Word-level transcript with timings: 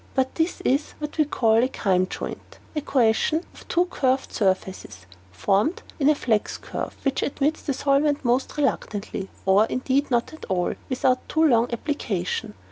But 0.15 0.33
this 0.33 0.61
is 0.61 0.93
what 0.97 1.19
we 1.19 1.25
call 1.25 1.63
a 1.63 1.69
cyme 1.71 2.07
joint, 2.09 2.57
a 2.75 2.81
cohesion 2.81 3.43
of 3.53 3.67
two 3.67 3.85
curved 3.85 4.33
surfaces, 4.33 5.05
formed 5.31 5.83
in 5.99 6.07
a 6.07 6.13
reflex 6.17 6.57
curve 6.57 6.95
which 7.03 7.21
admits 7.21 7.61
the 7.61 7.73
solvent 7.75 8.25
most 8.25 8.57
reluctantly, 8.57 9.29
or, 9.45 9.65
indeed, 9.65 10.09
not 10.09 10.33
at 10.33 10.45
all, 10.45 10.73
without 10.89 11.29
too 11.29 11.43
long 11.43 11.71
application. 11.71 12.55